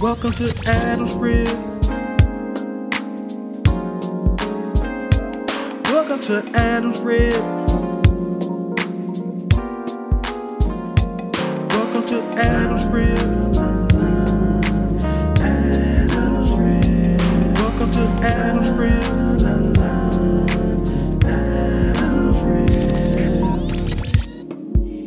[0.00, 1.48] Welcome to Adam's Rib.
[5.86, 7.32] Welcome to Adam's Rib.
[11.72, 13.18] Welcome to Adam's Rib.
[15.40, 17.58] Adam's Rib.
[17.58, 19.02] Welcome to Adam's Rib.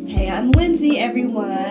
[0.09, 1.68] Hey, I'm Lindsay, everyone,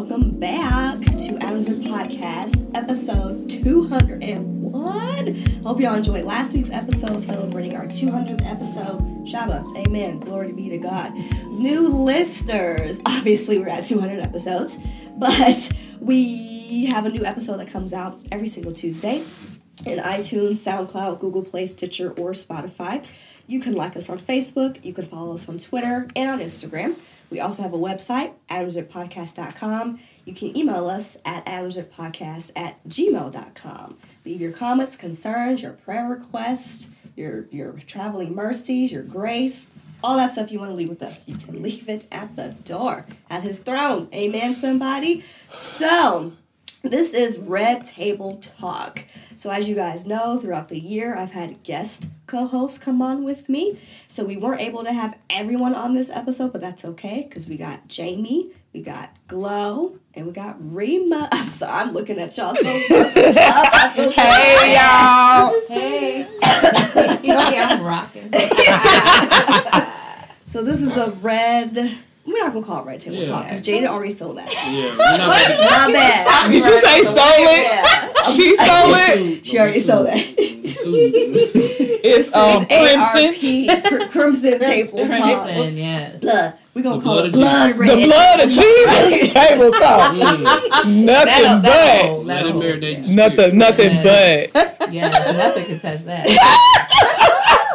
[0.00, 5.34] welcome back to Adams and Podcast, episode 201.
[5.62, 8.98] Hope y'all enjoyed last week's episode, celebrating our 200th episode.
[9.26, 11.12] Shabbat, amen, glory be to God.
[11.48, 15.70] New listeners, obviously, we're at 200 episodes, but
[16.00, 19.22] we have a new episode that comes out every single Tuesday
[19.84, 23.04] in iTunes, SoundCloud, Google Play, Stitcher, or Spotify.
[23.46, 26.96] You can like us on Facebook, you can follow us on Twitter and on Instagram.
[27.30, 30.00] We also have a website, adamswithpodcast.com.
[30.24, 33.98] You can email us at adamswithpodcast at gmail.com.
[34.24, 39.70] Leave your comments, concerns, your prayer requests, your, your traveling mercies, your grace,
[40.02, 41.28] all that stuff you want to leave with us.
[41.28, 44.08] You can leave it at the door, at his throne.
[44.12, 45.20] Amen, somebody?
[45.50, 46.32] So,
[46.82, 49.04] this is Red Table Talk.
[49.36, 53.22] So, as you guys know, throughout the year, I've had guest co hosts come on
[53.24, 53.78] with me.
[54.06, 57.56] So, we weren't able to have everyone on this episode, but that's okay because we
[57.56, 61.28] got Jamie, we got Glow, and we got Rima.
[61.32, 63.12] I'm sorry, I'm looking at y'all so much.
[63.14, 65.54] Hey y'all!
[65.70, 66.26] Hey.
[67.22, 68.32] yeah, I'm rocking.
[70.46, 71.92] So, this is a red.
[72.30, 73.24] We're not gonna call it Red Table Yeah.
[73.24, 74.52] Talk because Jada already sold that.
[74.52, 76.50] Yeah, we're not My bad.
[76.50, 77.64] Did you say stole it?
[77.66, 79.46] Yeah, She stole it.
[79.46, 80.16] she already sold that.
[82.02, 83.34] It's um crimson.
[83.34, 85.08] ARP, Cr- Crimson Table Talk.
[85.44, 86.20] Crimson, yes.
[86.20, 86.54] Blood.
[86.74, 87.98] We're gonna The call blood it blood red.
[87.98, 90.14] The blood of Jesus table talk.
[90.86, 92.06] Nothing That'll, that'll but.
[92.08, 93.14] hold, that'll it yeah.
[93.14, 94.92] Nothing, nothing but.
[94.92, 97.66] Yes, nothing can touch that.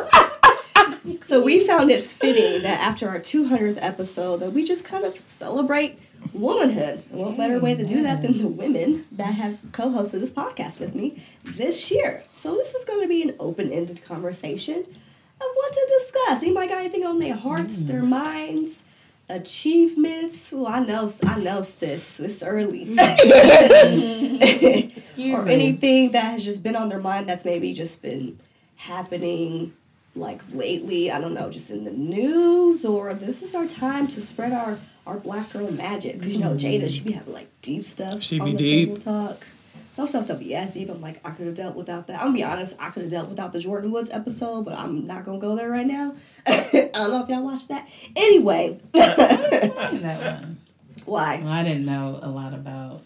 [1.22, 5.18] So we found it fitting that after our 200th episode that we just kind of
[5.18, 6.00] celebrate
[6.34, 7.04] womanhood.
[7.12, 10.80] And what better way to do that than the women that have co-hosted this podcast
[10.80, 12.24] with me this year.
[12.34, 16.42] So this is going to be an open-ended conversation of what to discuss.
[16.42, 18.08] Anybody got anything on their hearts, their mm.
[18.08, 18.84] minds,
[19.30, 20.52] achievements?
[20.52, 22.20] Well, I know, I know, sis.
[22.20, 22.86] It's early.
[22.86, 24.92] Mm.
[25.16, 25.34] Mm-hmm.
[25.34, 25.54] or me.
[25.54, 28.38] anything that has just been on their mind that's maybe just been
[28.76, 29.72] happening
[30.16, 34.22] like lately i don't know just in the news or this is our time to
[34.22, 34.78] spread our
[35.08, 36.18] our black girl magic.
[36.20, 36.84] Because you know mm-hmm.
[36.84, 38.90] jada she be having like deep stuff She on be the deep.
[38.90, 39.46] table talk.
[39.92, 42.20] Some stuff to be as deep i'm like i could have dealt without that.
[42.20, 45.06] I'm gonna be honest i could have dealt without the Jordyn Woods episode but i'm
[45.06, 46.16] not gonna go there right now.
[46.48, 47.88] I don't know if y'all watched that.
[48.16, 48.80] Anyway.
[48.96, 50.58] That one.
[51.06, 51.42] why?
[51.44, 53.04] Well, I didn't know a lot about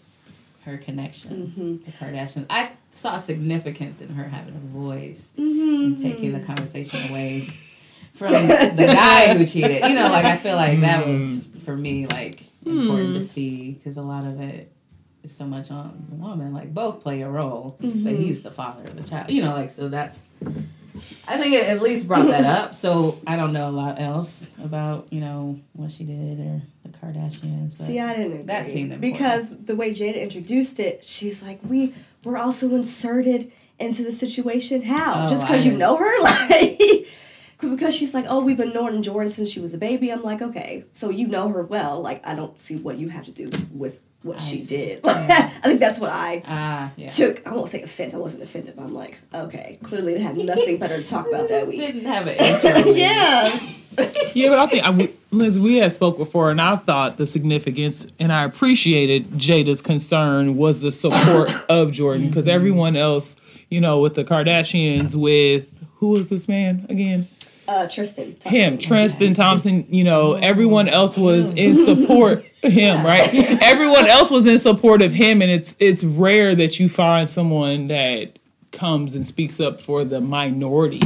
[0.70, 1.84] her connection Mm-hmm.
[1.84, 2.46] to Kardashian.
[2.50, 5.84] I saw significance in her having a voice Mm-hmm.
[5.84, 7.40] and taking the conversation away
[8.14, 9.84] from the guy who cheated.
[9.88, 13.96] You know, like I feel like that was for me like important to see because
[13.96, 14.70] a lot of it
[15.22, 16.52] is so much on the woman.
[16.52, 19.30] Like both play a role, but he's the father of the child.
[19.30, 20.24] You know, like so that's.
[21.26, 22.74] I think it at least brought that up.
[22.74, 26.88] So I don't know a lot else about you know what she did or the
[26.90, 27.76] Kardashians.
[27.76, 28.42] But See, I didn't agree.
[28.44, 29.12] That seemed important.
[29.14, 31.94] because the way Jada introduced it, she's like, "We
[32.24, 34.82] were also inserted into the situation.
[34.82, 35.24] How?
[35.24, 37.06] Oh, Just because you know her, like."
[37.60, 40.10] Because she's like, oh, we've been knowing Jordyn since she was a baby.
[40.10, 42.00] I'm like, okay, so you know her well.
[42.00, 44.76] Like, I don't see what you have to do with what I she see.
[44.76, 45.00] did.
[45.06, 47.08] I think that's what I ah yeah.
[47.08, 47.46] took.
[47.46, 48.14] I won't say offense.
[48.14, 51.48] I wasn't offended, but I'm like, okay, clearly they had nothing better to talk about
[51.48, 51.78] that week.
[51.78, 52.36] Didn't have an
[52.96, 53.58] yeah.
[54.34, 57.26] Yeah, but I think I, we- Liz, we had spoke before, and I thought the
[57.26, 63.36] significance, and I appreciated Jada's concern was the support of Jordyn because everyone else,
[63.68, 67.28] you know, with the Kardashians, with who was this man again?
[67.70, 68.34] Uh, Tristan.
[68.44, 73.32] him, Tristan Thompson, you know, everyone else was in support of him, right?
[73.62, 77.86] Everyone else was in support of him, and it's it's rare that you find someone
[77.86, 78.40] that
[78.72, 81.00] comes and speaks up for the minority,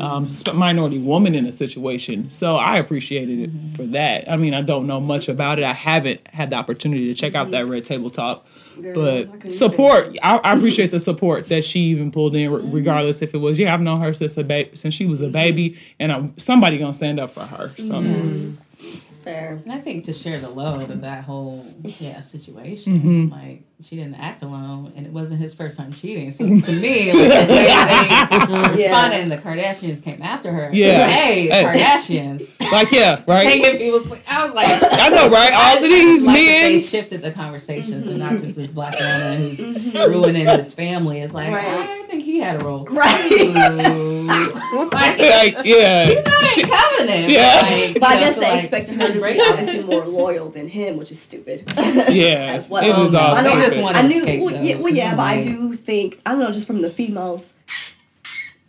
[0.00, 2.30] um, minority woman in a situation.
[2.30, 4.30] So I appreciated it for that.
[4.30, 5.64] I mean, I don't know much about it.
[5.64, 8.46] I haven't had the opportunity to check out that Red Table Talk.
[8.82, 13.22] Girl, But support, I, I appreciate the support that she even pulled in, re- regardless
[13.22, 13.72] if it was yeah.
[13.72, 16.94] I've known her since a ba- since she was a baby, and I'm, somebody gonna
[16.94, 17.72] stand up for her.
[17.78, 18.02] So
[19.22, 19.60] Fair.
[19.64, 23.32] And I think to share the load of that whole yeah situation, mm-hmm.
[23.32, 26.30] like she didn't act alone, and it wasn't his first time cheating.
[26.32, 30.70] So to me, like the way they responded, and the Kardashians came after her.
[30.72, 31.06] Yeah.
[31.08, 31.64] hey, Hey.
[31.64, 33.42] Kardashians, Like, yeah, right?
[33.42, 34.10] taking people's.
[34.28, 35.52] I was like, I know, right?
[35.52, 36.80] All I- of I these like that they men.
[36.80, 39.72] shifted the conversations and not just this black woman mm-hmm.
[39.72, 40.12] who's mm-hmm.
[40.12, 41.20] ruining his family.
[41.20, 41.64] It's like Right.
[41.66, 42.84] I think he had a role.
[42.86, 43.28] Right.
[43.30, 43.52] too.
[44.92, 46.04] like, Like, yeah.
[46.04, 47.28] she's not She- in covenant.
[47.30, 47.60] Yeah.
[47.60, 48.70] But, like, But I you know, guess so, they like,
[49.08, 49.50] expected she her to be break it.
[49.50, 51.64] obviously more loyal than him, which is stupid.
[52.10, 52.52] Yeah.
[52.56, 52.84] As well.
[52.84, 53.48] It was Um, all I know.
[53.50, 53.82] They just stupid.
[53.84, 54.18] want- I knew.
[54.20, 56.50] escape, well, yeah, well, yeah, because but I do think I don't know.
[56.52, 57.54] Just from the females,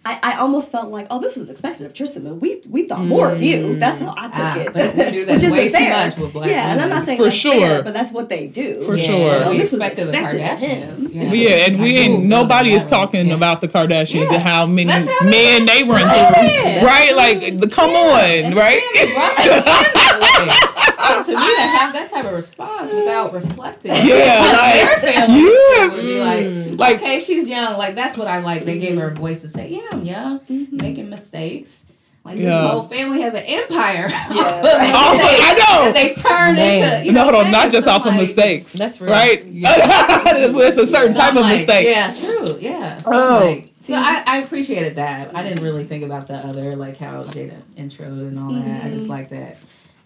[0.05, 3.03] I, I almost felt like, oh, this was expected of Tristan, but we we thought
[3.03, 3.57] more of you.
[3.75, 3.79] Mm.
[3.79, 4.73] That's how I took Ah, it.
[4.73, 6.07] but we do that Which isn't way too fair.
[6.07, 7.59] much with black Yeah, and I'm not saying For that's sure.
[7.59, 8.81] fair, but that's what they do.
[8.83, 9.41] For Yeah, sure.
[9.43, 11.11] Oh, we this was expected the expected of Kardashians.
[11.13, 11.21] him.
[11.21, 11.33] Yeah.
[11.33, 13.35] Yeah, and we ain't nobody is talking Yeah.
[13.35, 14.35] about the Kardashians Yeah.
[14.35, 16.33] and how many how they men they run started.
[16.49, 16.63] through.
[16.63, 17.15] That's Right?
[17.15, 18.81] Like the, come Yeah, on, and right?
[18.81, 20.75] family brought them in that way.
[21.09, 25.13] So to me, to have that type of response without reflecting, Yeah, on like, their
[25.13, 26.79] family you would be like, mm.
[26.79, 27.77] like- okay, she's young.
[27.77, 28.63] Like that's what I like.
[28.65, 28.99] They gave mm-hmm.
[29.01, 30.77] her a voice to say, yeah, I'm young, mm-hmm.
[30.77, 31.85] making mistakes.
[32.25, 32.61] Like Yeah.
[32.61, 34.07] this whole family has an empire.
[34.09, 34.15] Yeah.
[34.25, 35.85] off of Off I know.
[35.85, 36.93] that they turn Man.
[36.93, 37.05] into.
[37.07, 38.73] You no, know, hold on, not just I'm off of mistakes.
[38.73, 39.11] That's real.
[39.11, 39.41] right.
[39.43, 41.87] it's a certain So type I'm of like, mistake.
[41.87, 42.59] Yeah, true.
[42.59, 42.97] Yeah.
[42.97, 43.45] So, Oh.
[43.45, 45.35] like, so I, I appreciated that.
[45.35, 48.85] I didn't really think about the other, like how Jada introed and all that.
[48.85, 49.11] I just mm-hmm.
[49.13, 49.57] like that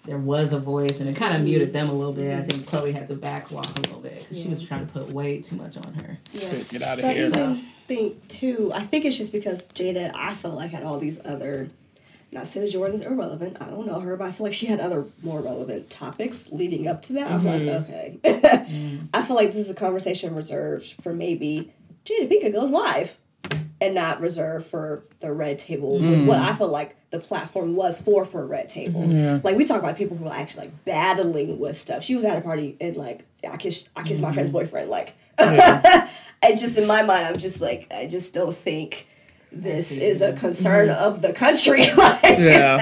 [0.03, 1.45] there was a voice and it kind of mm-hmm.
[1.45, 2.37] muted them a little bit.
[2.37, 4.91] I think Chloe had to back walk a little bit because she was trying to
[4.91, 6.17] put way too much on her.
[6.33, 6.53] Yeah.
[6.69, 7.27] Get out of So I here.
[7.27, 7.55] even
[7.87, 8.71] think too.
[8.73, 11.69] I think it's just because Jada, I felt like had all these other.
[12.33, 13.57] Not saying that Jordyn is irrelevant.
[13.61, 16.87] I don't know her, but I feel like she had other more relevant topics leading
[16.87, 17.31] up to that.
[17.31, 17.83] I'm like, mm-hmm.
[17.83, 18.19] okay.
[18.23, 19.07] Mm.
[19.13, 21.71] I feel like this is a conversation reserved for maybe
[22.05, 23.15] Jada Pinkett goes live,
[23.83, 25.93] and not reserved for the Red Table.
[25.99, 26.25] With mm.
[26.25, 29.01] what I feel like the platform was for for Red Table.
[29.01, 29.45] Mm-hmm.
[29.45, 32.03] Like we talk about people who are actually like battling with stuff.
[32.03, 34.35] She was at a party and like I kissed I kissed my mm-hmm.
[34.35, 34.89] friend's boyfriend.
[34.89, 39.07] Like, and just in my mind, I'm just like I just don't think
[39.51, 41.03] this is a concern mm-hmm.
[41.03, 41.81] of the country.
[41.97, 42.77] like, Yeah.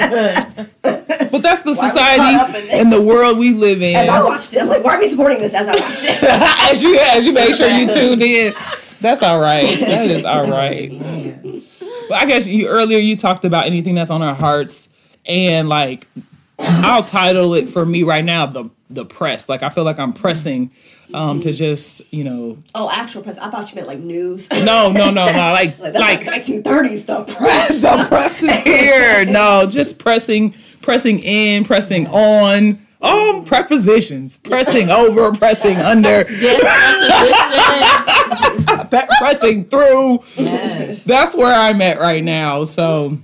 [0.84, 3.82] but that's the Why are we caught up in society and the world we live
[3.82, 3.96] in.
[3.96, 5.56] As I watched it, I'm like, why are we supporting this?
[5.56, 6.24] As I watched it,
[6.72, 8.54] as you as you made sure you tuned in.
[9.02, 9.68] That's all right.
[9.80, 10.92] That is all right.
[10.92, 11.36] Yeah.
[12.10, 14.88] But I guess you earlier you talked about anything that's on our hearts
[15.26, 16.08] and like
[16.60, 19.48] I'll title it for me right now the the press.
[19.50, 20.72] Like I feel like I'm pressing
[21.14, 23.38] um to just, you know, oh, actual press.
[23.38, 24.50] I thought you meant like news.
[24.64, 27.82] no, no, no, no, like Like, that's like like 1930s, the press.
[27.82, 29.26] the press is here.
[29.26, 32.86] No, just pressing, pressing in, pressing on.
[33.04, 36.60] Um, prepositions, pressing over, pressing under, pe-
[38.92, 40.20] pressing through.
[40.36, 41.04] Yes.
[41.04, 42.66] That's where I'm at right now.
[42.66, 43.18] So,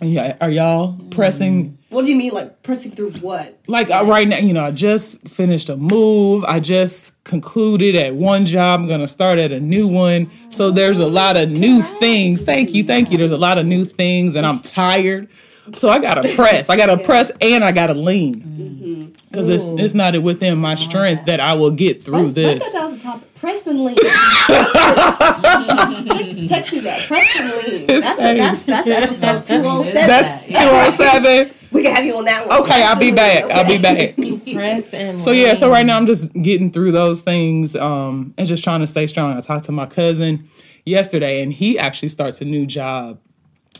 [0.00, 1.70] yeah, are y'all pressing?
[1.70, 1.74] Mm.
[1.90, 3.58] What do you mean, like pressing through what?
[3.66, 6.44] Like right now, you know, I just finished a move.
[6.44, 8.80] I just concluded at one job.
[8.80, 10.30] I'm gonna start at a new one.
[10.50, 12.42] So there's a oh, lot of new things.
[12.42, 13.16] Thank you, thank you.
[13.16, 15.28] There's a lot of new things, and I'm tired.
[15.76, 16.68] So I gotta press.
[16.68, 19.12] I gotta press, and I gotta lean mm-hmm.
[19.28, 22.62] because it's, it's not within my strength that I will get through I this.
[22.62, 23.27] thought that was the topic.
[23.40, 23.96] Press and lean.
[25.28, 27.04] Text- Text me that.
[27.08, 27.86] Press and lean.
[27.86, 29.94] That's, a, that's, that's episode 207.
[30.08, 31.54] That's two oh seven.
[31.72, 32.62] we can have you on that one.
[32.62, 33.44] Okay, I'll be back.
[33.50, 34.14] I'll be back.
[34.54, 38.46] Press and So yeah, so right now I'm just getting through those things um, and
[38.46, 39.36] just trying to stay strong.
[39.36, 40.48] I talked to my cousin
[40.84, 43.20] yesterday, and he actually starts a new job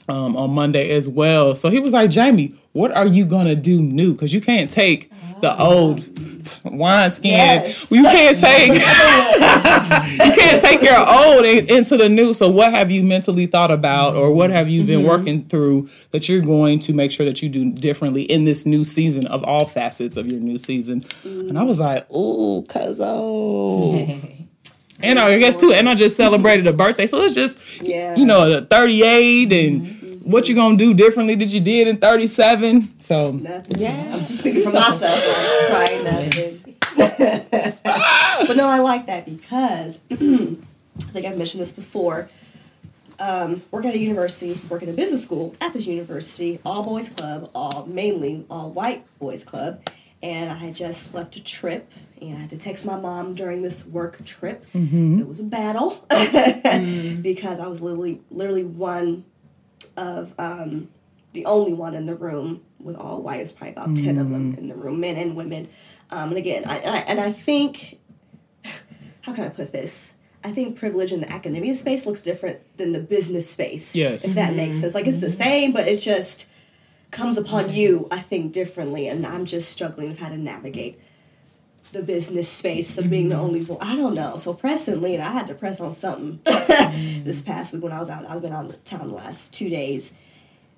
[0.08, 1.54] um, on Monday as well.
[1.56, 4.12] So he was like, "Jamie, what are you gonna do new?
[4.12, 6.17] Because you can't take the old
[6.64, 7.30] wine skin.
[7.32, 7.90] Yes.
[7.90, 12.34] You can't take you can't take your old into the new.
[12.34, 15.08] So what have you mentally thought about, or what have you been mm-hmm.
[15.08, 18.84] working through that you're going to make sure that you do differently in this new
[18.84, 21.04] season of all facets of your new season?
[21.24, 24.20] And I was like, "Ooh, cuz oh."
[25.00, 28.16] And I guess too, and I just celebrated a birthday, so it's just Yeah.
[28.16, 29.97] you know, the 38 and mm-hmm.
[30.28, 33.00] What you gonna do differently that you did in 37.
[33.00, 33.78] So Nothing.
[33.78, 34.10] Yeah.
[34.12, 35.70] I'm just speaking for myself.
[35.70, 36.76] like, Trying nothing.
[38.46, 42.28] but no, I like that because I think I've mentioned this before.
[43.20, 47.08] Um, work at a university, work at a business school at this university, all boys
[47.08, 49.80] club, all mainly all white boys club,
[50.22, 53.62] and I had just left a trip and I had to text my mom during
[53.62, 54.64] this work trip.
[55.20, 56.04] It was a battle
[57.22, 59.24] because I was literally literally one
[59.98, 60.88] of um,
[61.32, 63.40] the only one in the room with all white.
[63.40, 65.68] It's probably about ten of them in the room, men and women.
[66.10, 67.98] Um, and again, I, and I and I think
[69.22, 70.14] how can I put this?
[70.44, 73.96] I think privilege in the academia space looks different than the business space.
[73.96, 74.24] Yes.
[74.24, 74.94] if that makes sense.
[74.94, 76.48] Like it's the same, but it just
[77.10, 78.06] comes upon you.
[78.10, 81.00] I think differently, and I'm just struggling with how to navigate
[81.92, 83.44] the business space of being the mm-hmm.
[83.44, 83.78] only voice.
[83.80, 84.36] I don't know.
[84.36, 85.20] So press and lean.
[85.20, 87.46] I had to press on something this mm-hmm.
[87.46, 88.26] past week when I was out.
[88.26, 90.12] I've been out of town the last two days.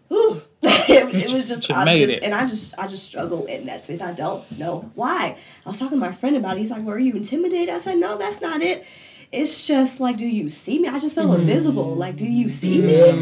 [0.08, 2.22] whew, it, it was just, I just, it.
[2.22, 4.00] and I just, I just struggle in that space.
[4.00, 5.36] I don't know why.
[5.64, 6.60] I was talking to my friend about it.
[6.60, 8.86] He's like, "Were you intimidated?" I said, "No, that's not it.
[9.32, 10.88] It's just like, do you see me?
[10.88, 11.42] I just felt mm-hmm.
[11.42, 11.94] invisible.
[11.94, 12.94] Like, do you see me?"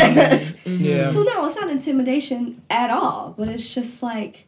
[0.66, 1.06] Yeah.
[1.08, 3.34] So no, it's not intimidation at all.
[3.36, 4.46] But it's just like,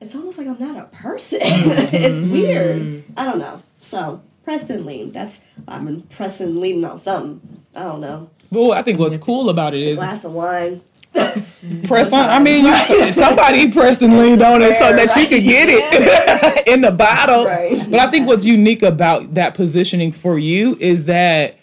[0.00, 1.40] it's almost like I'm not a person.
[1.50, 1.94] Mm-hmm.
[1.94, 3.04] it's weird.
[3.16, 3.62] I don't know.
[3.80, 5.12] So press and lean.
[5.12, 7.62] That's I've been pressing leaning on something.
[7.74, 8.30] I don't know.
[8.50, 9.24] Well, I think what's mm-hmm.
[9.24, 10.80] cool about it is a Glass of wine.
[11.84, 12.28] press on.
[12.28, 12.74] I mean, you,
[13.12, 17.44] somebody pressed and leaned on it so that you could get it in the bottle.
[17.44, 17.84] Right.
[17.90, 21.59] But I think what's unique about that positioning for you is that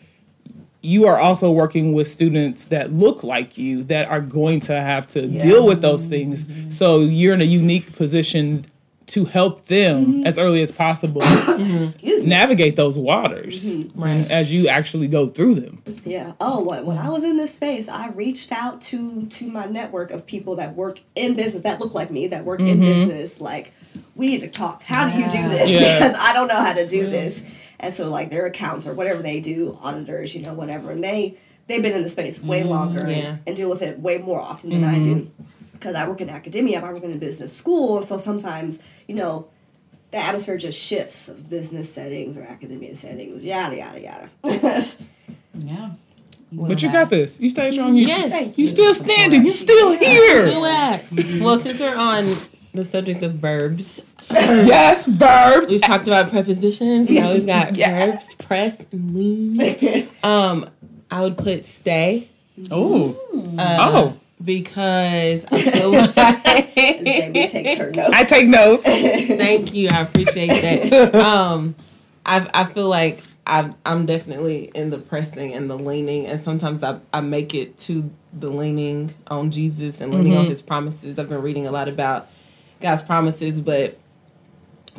[0.81, 5.07] you are also working with students that look like you that are going to have
[5.07, 6.49] to deal with those things.
[6.75, 8.65] So you're in a unique position
[9.07, 10.27] to help them mm-hmm.
[10.27, 12.27] as early as possible Excuse me.
[12.27, 14.01] navigate those waters mm-hmm.
[14.01, 15.81] right as you actually go through them.
[16.03, 16.33] Yeah.
[16.41, 20.11] Oh, what when I was in this space, I reached out to to my network
[20.11, 22.81] of people that work in business that look like me that work in mm-hmm.
[22.81, 23.39] business.
[23.39, 23.71] Like,
[24.15, 24.83] we need to talk.
[24.83, 25.69] How do you do this?
[25.69, 25.77] Yeah.
[25.97, 27.41] Because I don't know how to do this.
[27.79, 31.37] And so, like, their accounts or whatever they do, auditors, you know, whatever, and they
[31.67, 32.69] they've been in the space way mm-hmm.
[32.69, 33.15] longer yeah.
[33.15, 35.15] and, and deal with it way more often than I do.
[35.15, 35.43] Mm-hmm.
[35.73, 39.47] Because I work in academia, I work in a business school, so sometimes, you know,
[40.09, 44.29] the atmosphere just shifts of business settings or academia settings, yada yada yada.
[45.59, 45.91] Yeah.
[46.51, 47.39] But you got this.
[47.39, 47.95] You stay strong.
[47.95, 48.31] You, Yes.
[48.31, 48.67] Thank You you.
[48.67, 49.45] still standing.
[49.45, 50.45] You still here.
[50.45, 51.41] Do it.
[51.41, 52.23] Well, since we're on
[52.73, 55.67] the subject of verbs, Yes, verbs.
[55.69, 57.09] we've talked about prepositions.
[57.09, 58.33] Now we've got Yes.
[58.35, 60.09] verbs, press and lean.
[60.23, 60.69] Um,
[61.09, 62.29] I would put stay
[62.71, 63.11] Oh.
[63.57, 64.19] uh, Oh.
[64.43, 68.09] because I feel like Jamie takes her notes.
[68.13, 68.87] I take notes.
[68.87, 69.89] Thank you.
[69.89, 70.47] I appreciate
[70.91, 71.15] that.
[71.15, 71.75] Um,
[72.25, 76.83] I I feel like I I'm definitely in the pressing and the leaning, and sometimes
[76.83, 81.17] I I make it to the leaning on Jesus and leaning on His promises.
[81.17, 82.27] I've been reading a lot about
[82.79, 83.97] God's promises, but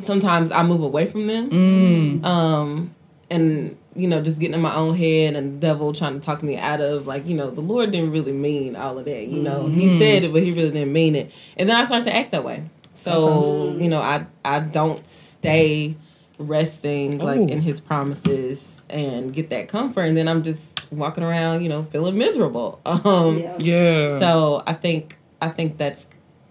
[0.01, 2.23] sometimes I move away from them.
[2.25, 2.95] Um,
[3.29, 6.41] and you know, just getting in my own head and the devil trying to talk
[6.41, 9.27] me out of like, you know, the Lord didn't really mean all of that.
[9.27, 11.31] You know, He said it, but He really didn't mean it.
[11.57, 12.63] And then I started to act that way.
[12.93, 15.95] So you know, I I don't stay
[16.37, 17.47] resting like Ooh.
[17.47, 21.83] in His promises and get that comfort, and then I'm just walking around, you know,
[21.91, 22.79] feeling miserable.
[22.85, 23.57] Um, Yeah.
[23.59, 24.19] Yeah.
[24.19, 26.07] so I think I think that's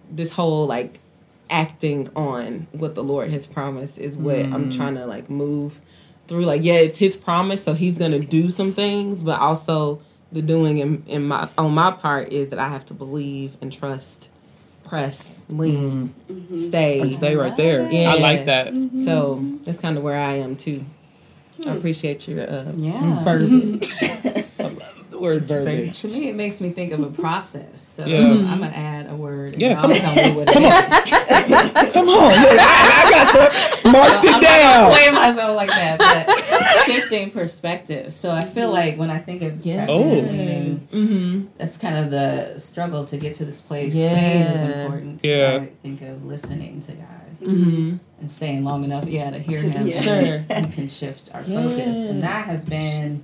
[0.09, 0.99] this whole like
[1.49, 4.53] acting on what the Lord has promised is what Mm.
[4.53, 5.81] I'm trying to like move
[6.27, 6.41] through.
[6.45, 10.01] Like, yeah, it's His promise, so He's gonna do some things, but also
[10.31, 13.73] the doing in, in my on my part is that I have to believe and
[13.73, 14.29] trust,
[14.83, 16.13] press, lean,
[16.55, 17.01] stay.
[17.01, 17.89] And stay right there.
[17.91, 18.13] Yeah.
[18.13, 18.73] I like that.
[19.03, 20.85] So that's kind of where I am too.
[21.65, 23.23] I appreciate your uh, Yeah.
[23.25, 23.89] verbiage.
[24.01, 25.99] I love the word verbiage.
[26.01, 27.81] To me, it makes me think of a process.
[27.81, 28.19] So Yeah.
[28.29, 29.53] I'm gonna add a word.
[29.53, 29.97] And Yeah, y'all come on.
[29.97, 31.91] tell me what it is.
[31.93, 32.29] Come on.
[32.29, 34.83] Look, I, I got the marked I'm it down.
[34.83, 38.13] gonna play myself like that, but shifting perspective.
[38.13, 39.87] So I feel like when I think of Yes.
[39.91, 40.03] Oh.
[40.03, 41.45] and leaning, Mm-hmm.
[41.57, 43.93] that's kind of the struggle to get to this place.
[43.93, 44.11] Yeah.
[44.11, 45.19] Staying is important.
[45.23, 45.59] Yeah.
[45.63, 47.05] I think of listening to God
[47.41, 47.95] Mm-hmm.
[48.19, 49.87] and staying long enough, yeah, to hear To- Him.
[49.87, 50.01] yeah.
[50.01, 50.45] Sure.
[50.65, 53.23] we can shift our focus, and that has been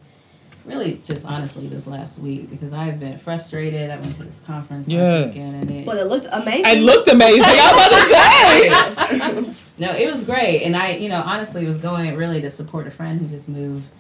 [0.66, 3.90] really just honestly this last week because I've been frustrated.
[3.92, 5.00] I went to this conference Yes.
[5.28, 6.66] last weekend, and it But it looked amazing.
[6.66, 7.44] It looked amazing.
[7.46, 9.54] I'm about to say.
[9.80, 12.92] no, it was great, and I, you know, honestly was going really to support a
[12.92, 13.92] friend who just moved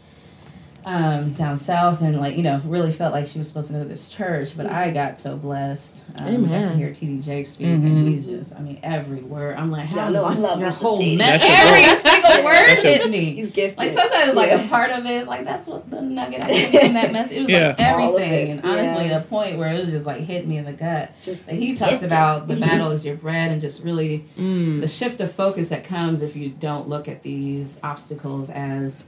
[0.85, 3.79] um, down south, and like, you know, really felt like she was supposed to go
[3.83, 4.55] to this church.
[4.55, 6.03] But I got so blessed.
[6.19, 9.57] Um, Got to hear TD Jakes speak, and he's just, I mean, every word.
[9.57, 10.73] I'm like, how I know, I does love your Mr.
[10.75, 11.17] whole D.
[11.17, 13.31] message, every single word That's hit me.
[13.35, 13.79] He's gifted.
[13.79, 14.63] Like sometimes, like Yeah.
[14.63, 17.37] a part of it is like that's what the nugget I get from that message.
[17.37, 17.67] It was Yeah.
[17.69, 19.17] like everything, and honestly, yeah.
[19.17, 21.11] a point where it was just like hit me in the gut.
[21.21, 24.81] Just Like he talked about the battle is your bread, and just really Mm.
[24.81, 29.03] the shift of focus that comes if you don't look at these obstacles as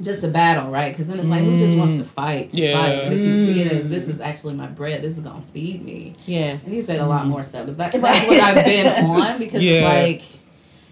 [0.00, 0.92] just a battle, right?
[0.92, 2.06] Because then it's like who just wants to mm.
[2.06, 2.52] fight?
[2.52, 2.80] To Yeah.
[2.80, 3.04] fight.
[3.04, 4.10] But if you see it as this mm.
[4.10, 6.16] is actually my bread, this is gonna feed me.
[6.26, 6.58] Yeah.
[6.64, 7.28] And he said a lot mm.
[7.28, 9.72] more stuff, but that, that's what I've been on because Yeah.
[9.72, 10.40] it's like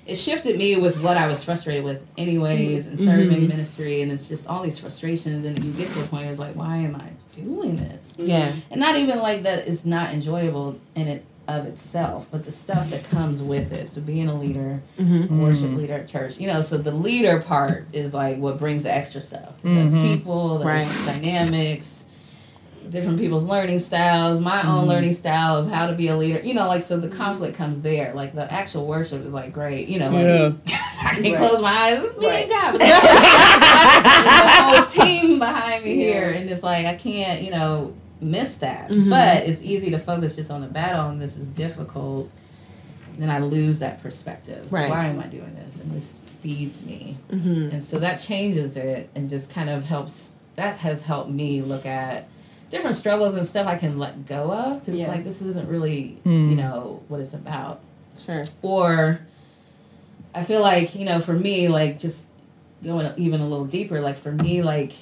[0.07, 3.49] it shifted me with what I was frustrated with, anyways, and serving mm-hmm.
[3.49, 6.39] ministry, and it's just all these frustrations, and you get to a point where it's
[6.39, 8.15] like, why am I doing this?
[8.19, 8.53] Yeah.
[8.71, 12.91] And not even like that it's not enjoyable and it of itself, but the stuff
[12.91, 13.89] that comes with it.
[13.89, 15.35] So being a leader, mm-hmm.
[15.35, 18.83] a worship leader at church, you know, so the leader part is like what brings
[18.83, 19.55] the extra stuff.
[19.63, 20.03] That's mm-hmm.
[20.05, 21.15] people, that's Right.
[21.23, 22.05] dynamics,
[22.91, 24.89] different people's learning styles, my own mm-hmm.
[24.91, 26.41] learning style of how to be a leader.
[26.41, 28.13] You know, like so the conflict comes there.
[28.13, 30.53] Like the actual worship is like great, you know, like Yeah.
[31.03, 31.37] I can Right.
[31.37, 32.05] close my eyes.
[32.05, 32.43] It's me Right.
[32.43, 32.73] and God.
[32.73, 37.95] But there's a whole team behind me here, and it's like I can't, you know,
[38.21, 38.91] miss that.
[38.91, 39.11] Mm-hmm.
[39.11, 42.31] But it's easy to focus just on the battle, and this is difficult.
[43.17, 44.73] Then I lose that perspective.
[44.73, 44.89] Right.
[44.89, 45.81] Why am I doing this?
[45.81, 47.17] And this feeds me.
[47.31, 47.71] Mm-hmm.
[47.73, 50.33] And so that changes it and just kind of helps.
[50.55, 52.29] That has helped me look at
[52.71, 55.09] different struggles and stuff I can let go of because Yeah.
[55.09, 56.51] like this isn't really mm.
[56.51, 57.81] you know what it's about
[58.17, 58.45] Sure.
[58.63, 59.21] or
[60.35, 62.29] I feel like you know for me like just
[62.83, 64.93] going even a little deeper like for me like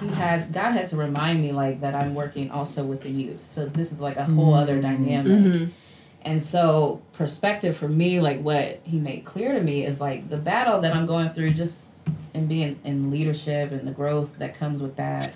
[0.00, 3.44] he had God had to remind me like that I'm working also with the youth
[3.48, 4.62] so this is like a whole mm-hmm.
[4.62, 5.64] other dynamic mm-hmm.
[6.22, 10.36] and so perspective for me like what he made clear to me is like the
[10.36, 11.88] battle that I'm going through just
[12.34, 15.34] and being in leadership and the growth that comes with that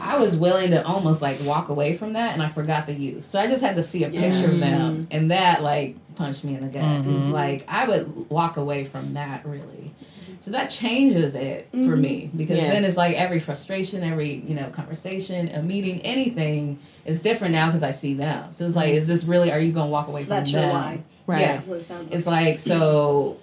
[0.00, 3.24] I was willing to almost like walk away from that, and I forgot the youth.
[3.24, 6.54] So I just had to see a picture of them, and that like punched me
[6.54, 7.02] in the gut.
[7.02, 9.94] 'Cause It's like I would walk away from that really.
[10.42, 12.00] So that changes it for mm-hmm.
[12.00, 12.72] me because Yeah.
[12.72, 17.66] then it's like every frustration, every you know conversation, a meeting, anything is different now
[17.66, 18.52] because I see them.
[18.52, 18.96] So it's like, mm-hmm.
[18.96, 19.52] is this really?
[19.52, 20.70] Are you gonna walk away So from that's your them?
[20.70, 21.04] why.
[21.28, 21.40] Right.
[21.40, 21.56] Yeah.
[21.56, 22.18] That's what it sounds like.
[22.18, 23.38] It's like so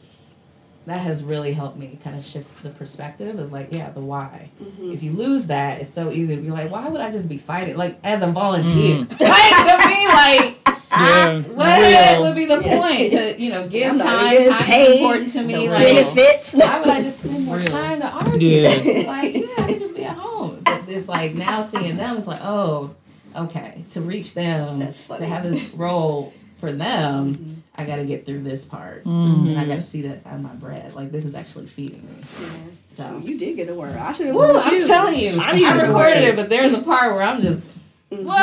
[0.88, 4.50] that has really helped me kind of shift the perspective of like, yeah, the why.
[4.62, 4.92] Mm-hmm.
[4.92, 7.38] If you lose that, it's so easy to be like, why would I just be
[7.38, 7.78] fighting?
[7.78, 9.06] Like as a volunteer.
[9.06, 9.20] Mm.
[9.22, 10.69] like to me, like
[11.00, 11.42] Yeah.
[11.54, 11.80] what
[12.18, 12.22] Real.
[12.24, 14.50] would be the point to, you know, give I'm time?
[14.50, 14.86] Time paid.
[14.88, 15.54] is important to me.
[15.66, 16.54] No Like benefits.
[16.54, 17.70] why would I just spend more Really?
[17.70, 18.48] time to argue?
[18.48, 18.70] Yeah.
[18.72, 20.62] It's like, yeah, I could just be at home.
[20.66, 22.96] But it's like now seeing them, it's like, oh,
[23.36, 23.84] okay.
[23.92, 25.20] To reach them, That's funny.
[25.20, 27.54] to have this role for them, Mm-hmm.
[27.76, 29.48] I got to get through this part, Mm-hmm.
[29.50, 30.96] and I got to see that on my bread.
[30.96, 32.24] Like this is actually feeding me.
[32.42, 32.48] Yeah.
[32.88, 33.22] So.
[33.24, 33.96] you did get a word.
[33.96, 34.36] I should have.
[34.36, 37.42] Woo, I'm telling you, I I, need recorded it, but there's a part where I'm
[37.42, 37.68] just,
[38.12, 38.26] Mm-hmm.
[38.26, 38.36] what?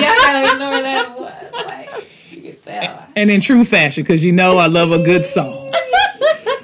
[0.00, 1.18] Like, y'all gotta ignore that.
[1.18, 1.66] What?
[1.66, 1.90] Like,
[2.30, 3.06] you can tell.
[3.16, 5.72] And in true fashion, because you know I love a good song.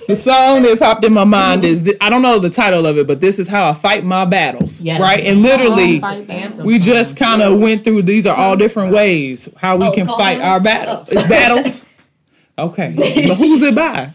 [0.08, 2.98] The song that popped in my mind is th- I don't know the title of
[2.98, 4.80] it, but this is how I fight my battles.
[4.80, 5.00] Yes.
[5.00, 5.24] Right?
[5.24, 6.36] And literally, Fight back.
[6.42, 9.92] Anthem we just kind of went through these are all different ways how we Oh,
[9.92, 11.08] can called fight our battles?
[11.08, 11.12] Oh.
[11.12, 11.86] It's battles.
[12.58, 12.94] Okay.
[12.96, 14.12] But who's it by?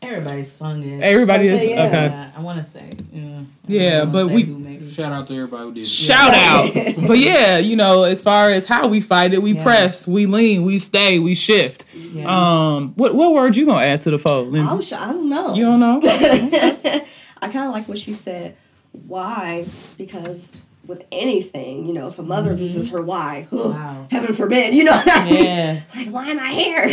[0.00, 1.02] Everybody's sung it.
[1.02, 1.86] Everybody is Okay, yeah.
[1.86, 2.06] okay.
[2.06, 2.88] Yeah, I want to say.
[3.12, 4.64] Yeah, Yeah, but say we- who.
[4.90, 5.86] Shout out to everybody who did it.
[5.86, 6.72] Shout out.
[7.08, 9.62] But yeah, you know, as far as how we fight it, we Yeah.
[9.62, 11.84] press, we lean, we stay, we shift.
[11.94, 12.24] Yeah.
[12.26, 14.74] Um, what what word you gonna add to the fold, Lindsay?
[14.74, 15.54] Oh, sh- I don't know.
[15.54, 16.00] you don't know?
[17.40, 18.56] I kind of like what she said.
[18.92, 19.64] Why?
[19.98, 20.56] Because
[20.86, 24.06] with anything, you know, if a mother loses her why, Wow.
[24.10, 25.44] heaven forbid, you know what I mean?
[25.44, 25.80] Yeah.
[25.96, 26.88] Like, why am I here?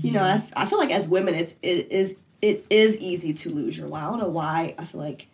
[0.00, 3.50] You know, I, I feel like as women, it's it is it is easy to
[3.50, 4.02] lose your why.
[4.02, 4.74] I don't know why.
[4.78, 5.28] I feel like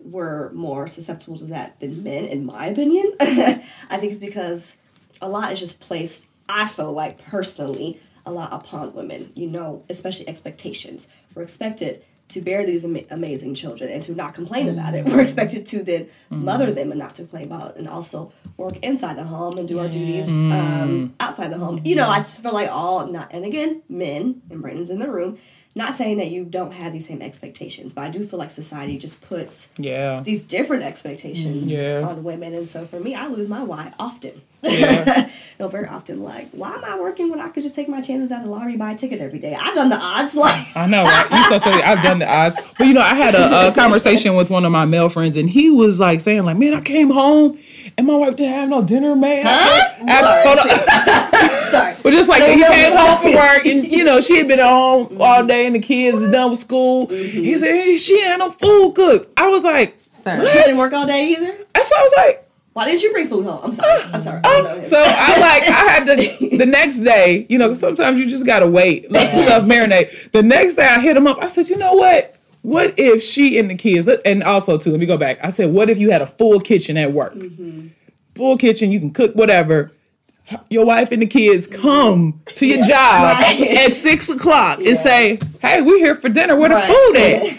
[0.00, 3.12] we're more susceptible to that than men, in my opinion.
[3.20, 4.76] I think it's because
[5.20, 6.28] a lot is just placed.
[6.48, 9.32] I feel like personally a lot upon women.
[9.34, 11.08] You know, especially expectations.
[11.34, 15.04] We're expected to bear these ama- amazing children and to not complain about it.
[15.04, 15.16] Mm-hmm.
[15.16, 16.44] We're expected to then mm-hmm.
[16.44, 19.66] mother them and not to complain about it, and also work inside the home and
[19.66, 21.80] do our duties um, outside the home.
[21.84, 22.22] You know, I mm-hmm.
[22.22, 23.32] just feel like all not.
[23.32, 25.38] And again, men and Brandon's in the room.
[25.74, 28.98] Not saying that you don't have these same expectations, but I do feel like society
[28.98, 30.20] just puts Yeah.
[30.20, 32.02] these different expectations mm-hmm.
[32.02, 32.08] Yeah.
[32.08, 32.54] on women.
[32.54, 34.40] And so for me, I lose my why often.
[34.62, 35.30] Yeah.
[35.60, 36.22] no, very often.
[36.24, 38.76] Like, why am I working when I could just take my chances at the lottery,
[38.76, 39.54] buy a ticket every day?
[39.54, 40.34] I've done the odds.
[40.38, 41.26] Like, I know, right?
[41.30, 41.82] You so silly.
[41.82, 44.72] I've done the odds, but you know, I had a, a conversation with one of
[44.72, 47.58] my male friends, and he was like saying, like, "Man, I came home
[47.98, 49.94] and my wife didn't have no dinner made." Huh?
[50.06, 50.58] I- Sorry, hold
[51.66, 51.70] on.
[51.70, 51.94] sorry.
[52.02, 53.06] But just like No, he no, came no.
[53.06, 55.20] home from work, and you know, she had been at home mm-hmm.
[55.20, 57.08] all day, and the kids is done with school.
[57.08, 57.42] Mm-hmm.
[57.42, 59.28] He said "Hey, she didn't have no food cooked.
[59.36, 59.98] I was like.
[60.24, 61.52] She didn't work all day either.
[61.74, 62.44] And so I was like.
[62.74, 63.58] Why didn't you bring food home?
[63.64, 64.02] I'm sorry.
[64.12, 64.40] I'm sorry.
[64.44, 68.20] I don't know so I like I had to the next day, you know, sometimes
[68.20, 70.30] you just gotta wait, let some stuff marinate.
[70.30, 71.38] The next day I hit him up.
[71.42, 72.37] I said, you know what?
[72.68, 75.38] What if she and the kids and also too, let me go back.
[75.42, 77.34] I said, what if you had a full kitchen at work?
[77.34, 77.88] Mm-hmm.
[78.34, 79.90] Full kitchen, you can cook whatever.
[80.68, 81.80] Your wife and the kids mm-hmm.
[81.80, 83.60] come to your job Right.
[83.86, 86.56] at six o'clock and say, "Hey, we're here for dinner.
[86.56, 86.86] Where the Right.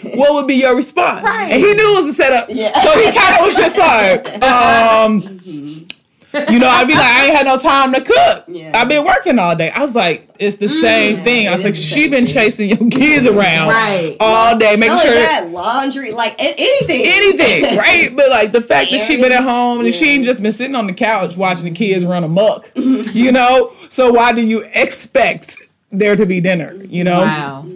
[0.02, 1.22] food at?" What would be your response?
[1.24, 1.52] Right.
[1.52, 2.72] And he knew it was a setup, Yeah.
[2.80, 5.84] so he kind of was just like, um, mm-hmm.
[6.32, 8.44] You know, I'd be like, I ain't had no time to cook.
[8.48, 8.72] Yeah.
[8.80, 9.70] I've been working all day.
[9.70, 11.48] I was like, it's the same thing.
[11.48, 12.34] I was like, she been thing.
[12.34, 14.16] chasing your kids around Right.
[14.20, 17.02] all day, making Not sure only that that, laundry, like anything.
[17.04, 18.14] anything, right?
[18.14, 20.76] But like the fact that she been at home and she ain't just been sitting
[20.76, 23.72] on the couch watching the kids run amok, you know.
[23.88, 25.56] So why do you expect
[25.90, 26.74] there to be dinner?
[26.74, 27.20] You know.
[27.22, 27.66] Wow.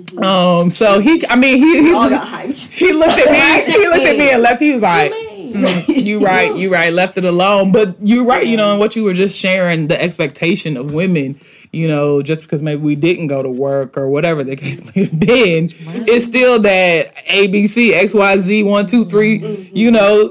[0.62, 0.70] Um.
[0.70, 2.68] So he, I mean, he he, All got hyped.
[2.70, 3.72] he looked at me.
[3.72, 4.60] He looked at me and left.
[4.62, 5.23] He was like, mean?
[5.54, 5.84] Mm.
[6.04, 7.72] you right, you right, left it alone.
[7.72, 11.40] But you're right, you know, and what you were just sharing, the expectation of women,
[11.72, 15.04] you know, just because maybe we didn't go to work or whatever the case may
[15.04, 15.68] have been,
[16.06, 20.28] it's still that ABC, XYZ, one, two, three, you know,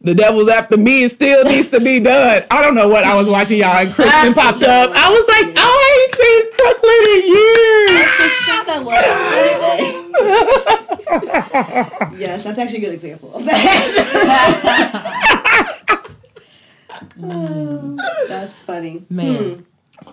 [0.00, 2.42] the devil's after me, it still needs to be done.
[2.50, 4.90] I don't know what I was watching y'all and Christian popped up.
[4.94, 8.06] I was like, oh, I ain't seen Crooklyn in years.
[8.18, 9.97] the shot that was.
[12.18, 14.84] yes, that's actually a good example of that.
[17.18, 17.96] Mm.
[18.28, 19.04] that's funny.
[19.10, 19.66] Man.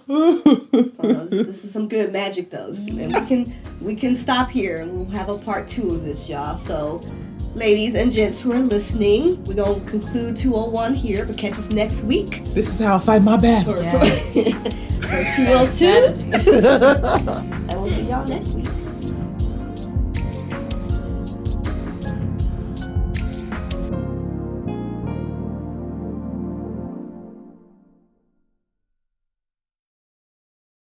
[0.07, 0.09] Hmm.
[0.09, 4.77] Oh, this, this is some good magic, though, and we can we can stop here,
[4.77, 6.55] and we'll have a part two of this, y'all.
[6.57, 7.01] So,
[7.53, 12.03] ladies and gents who are listening, we're gonna conclude 201 here, but catch us next
[12.03, 13.85] week This is how I fight my battles.
[13.91, 16.23] for, for 202, Strategy.
[16.31, 18.65] and we'll see y'all next week.